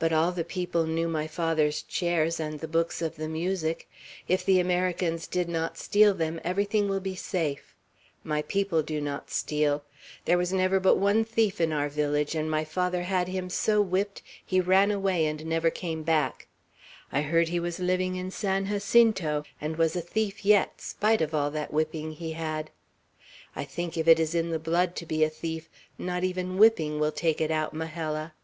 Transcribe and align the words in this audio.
But 0.00 0.12
all 0.12 0.32
the 0.32 0.42
people 0.42 0.88
knew 0.88 1.06
my 1.06 1.28
father's 1.28 1.82
chairs 1.82 2.40
and 2.40 2.58
the 2.58 2.66
books 2.66 3.00
of 3.00 3.14
the 3.14 3.28
music. 3.28 3.88
If 4.26 4.44
the 4.44 4.58
Americans 4.58 5.28
did 5.28 5.48
not 5.48 5.78
steal 5.78 6.14
them, 6.14 6.40
everything 6.42 6.88
will 6.88 6.98
be 6.98 7.14
safe. 7.14 7.76
My 8.24 8.42
people 8.42 8.82
do 8.82 9.00
not 9.00 9.30
steal. 9.30 9.84
There 10.24 10.36
was 10.36 10.52
never 10.52 10.80
but 10.80 10.96
one 10.96 11.24
thief 11.24 11.60
in 11.60 11.72
our 11.72 11.88
village, 11.88 12.34
and 12.34 12.50
my 12.50 12.64
father 12.64 13.04
had 13.04 13.28
him 13.28 13.48
so 13.48 13.80
whipped, 13.80 14.20
he 14.44 14.60
ran 14.60 14.90
away 14.90 15.26
and 15.26 15.46
never 15.46 15.70
came 15.70 16.02
back. 16.02 16.48
I 17.12 17.22
heard 17.22 17.46
he 17.50 17.60
was 17.60 17.78
living 17.78 18.16
in 18.16 18.32
San 18.32 18.66
Jacinto, 18.66 19.44
and 19.60 19.76
was 19.76 19.94
a 19.94 20.00
thief 20.00 20.44
yet, 20.44 20.80
spite 20.80 21.22
of 21.22 21.34
all 21.36 21.52
that 21.52 21.72
whipping 21.72 22.10
he 22.10 22.32
had. 22.32 22.72
I 23.54 23.62
think 23.62 23.96
if 23.96 24.08
it 24.08 24.18
is 24.18 24.34
in 24.34 24.50
the 24.50 24.58
blood 24.58 24.96
to 24.96 25.06
be 25.06 25.22
a 25.22 25.30
thief, 25.30 25.70
not 25.98 26.24
even 26.24 26.58
whipping 26.58 26.98
will 26.98 27.12
take 27.12 27.40
it 27.40 27.52
out, 27.52 27.72
Majella." 27.72 28.34